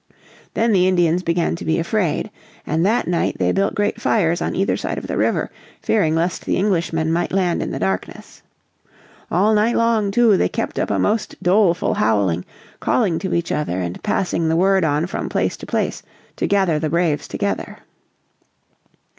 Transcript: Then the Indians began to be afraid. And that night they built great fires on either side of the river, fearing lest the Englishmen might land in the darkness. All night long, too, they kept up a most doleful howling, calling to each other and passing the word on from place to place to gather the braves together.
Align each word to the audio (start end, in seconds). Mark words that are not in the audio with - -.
Then 0.55 0.71
the 0.71 0.87
Indians 0.87 1.21
began 1.21 1.55
to 1.57 1.63
be 1.63 1.77
afraid. 1.77 2.31
And 2.65 2.83
that 2.83 3.07
night 3.07 3.37
they 3.37 3.51
built 3.51 3.75
great 3.75 4.01
fires 4.01 4.41
on 4.41 4.55
either 4.55 4.75
side 4.75 4.97
of 4.97 5.05
the 5.05 5.15
river, 5.15 5.51
fearing 5.79 6.15
lest 6.15 6.43
the 6.43 6.57
Englishmen 6.57 7.13
might 7.13 7.31
land 7.31 7.61
in 7.61 7.69
the 7.69 7.77
darkness. 7.77 8.41
All 9.29 9.53
night 9.53 9.75
long, 9.75 10.09
too, 10.09 10.37
they 10.37 10.49
kept 10.49 10.79
up 10.79 10.89
a 10.89 10.97
most 10.97 11.35
doleful 11.43 11.93
howling, 11.93 12.45
calling 12.79 13.19
to 13.19 13.35
each 13.35 13.51
other 13.51 13.79
and 13.79 14.01
passing 14.01 14.49
the 14.49 14.55
word 14.55 14.83
on 14.83 15.05
from 15.05 15.29
place 15.29 15.55
to 15.57 15.67
place 15.67 16.01
to 16.35 16.47
gather 16.47 16.79
the 16.79 16.89
braves 16.89 17.27
together. 17.27 17.77